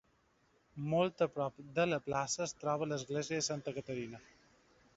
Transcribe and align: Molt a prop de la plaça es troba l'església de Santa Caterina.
Molt 0.93 1.21
a 1.25 1.27
prop 1.35 1.59
de 1.75 1.85
la 1.91 1.99
plaça 2.07 2.41
es 2.47 2.55
troba 2.63 2.87
l'església 2.93 3.43
de 3.43 3.47
Santa 3.51 3.75
Caterina. 3.77 4.23